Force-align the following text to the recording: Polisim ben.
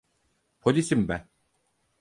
Polisim 0.61 1.07
ben. 1.07 1.27